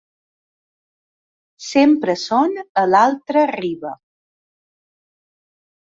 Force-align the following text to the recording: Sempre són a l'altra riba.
Sempre 1.67 2.17
són 2.23 2.57
a 2.85 2.85
l'altra 2.95 3.47
riba. 3.55 3.95